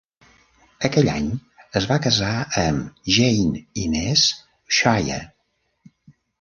[0.87, 1.27] Aquell any
[1.81, 2.31] es va casar
[2.63, 4.27] amb Jane Inez
[4.81, 5.23] Scheyer.